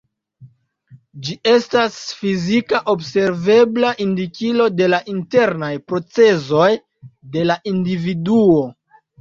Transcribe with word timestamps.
Ĝi 1.25 1.35
estas 1.49 1.99
fizika 2.21 2.79
observebla 2.95 3.91
indikilo 4.07 4.67
de 4.81 4.89
la 4.95 5.01
internaj 5.15 5.71
procezoj 5.93 6.71
de 7.37 7.47
la 7.53 7.61
individuo. 7.75 8.61